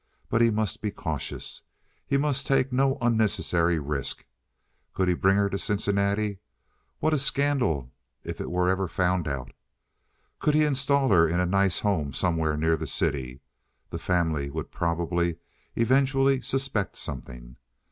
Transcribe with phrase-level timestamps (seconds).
[0.29, 1.61] But he must be cautious;
[2.07, 4.23] he must take no unnecessary risks.
[4.95, 6.39] Could he bring her to Cincinnati?
[6.97, 7.91] What a scandal
[8.23, 9.51] if it were ever found out!
[10.39, 13.41] Could he install her in a nice home somewhere near the city?
[13.91, 15.37] The family would probably
[15.75, 17.57] eventually suspect something.